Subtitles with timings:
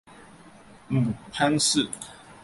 [0.87, 1.87] 母潘氏。